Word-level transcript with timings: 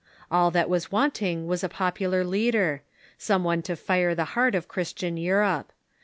All 0.31 0.49
that 0.49 0.67
was 0.67 0.91
wanting 0.91 1.45
was 1.45 1.63
a 1.63 1.69
popular 1.69 2.23
leader— 2.25 2.81
some 3.19 3.43
one 3.43 3.61
to 3.61 3.75
fire 3.75 4.15
the 4.15 4.25
heart 4.33 4.55
of 4.55 4.67
Christian 4.67 5.15
Europe. 5.15 5.71